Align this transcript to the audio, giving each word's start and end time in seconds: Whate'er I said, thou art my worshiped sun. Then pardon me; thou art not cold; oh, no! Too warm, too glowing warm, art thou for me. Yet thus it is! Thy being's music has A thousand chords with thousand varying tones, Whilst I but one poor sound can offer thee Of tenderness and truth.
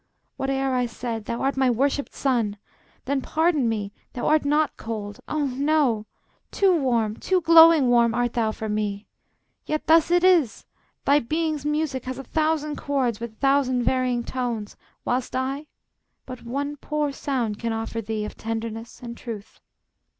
Whate'er 0.37 0.73
I 0.73 0.87
said, 0.87 1.25
thou 1.25 1.43
art 1.43 1.55
my 1.55 1.69
worshiped 1.69 2.15
sun. 2.15 2.57
Then 3.05 3.21
pardon 3.21 3.69
me; 3.69 3.93
thou 4.13 4.25
art 4.29 4.45
not 4.45 4.75
cold; 4.75 5.19
oh, 5.27 5.45
no! 5.45 6.07
Too 6.49 6.75
warm, 6.75 7.17
too 7.17 7.39
glowing 7.41 7.87
warm, 7.87 8.15
art 8.15 8.33
thou 8.33 8.51
for 8.51 8.67
me. 8.67 9.05
Yet 9.67 9.85
thus 9.85 10.09
it 10.09 10.23
is! 10.23 10.65
Thy 11.05 11.19
being's 11.19 11.65
music 11.67 12.05
has 12.05 12.17
A 12.17 12.23
thousand 12.23 12.77
chords 12.77 13.19
with 13.19 13.37
thousand 13.37 13.83
varying 13.83 14.23
tones, 14.23 14.75
Whilst 15.05 15.35
I 15.35 15.67
but 16.25 16.41
one 16.41 16.77
poor 16.77 17.11
sound 17.11 17.59
can 17.59 17.71
offer 17.71 18.01
thee 18.01 18.25
Of 18.25 18.35
tenderness 18.35 19.01
and 19.03 19.15
truth. 19.15 19.59